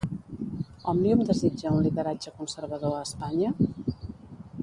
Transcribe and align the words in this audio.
Òmnium 0.93 1.21
desitja 1.27 1.73
un 1.75 1.83
lideratge 1.87 2.33
conservador 2.41 2.97
a 3.01 3.05
Espanya? 3.11 3.53